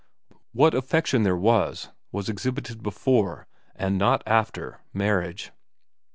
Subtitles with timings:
[0.51, 5.51] What affection there was was ex hibited before, and not after, marriage.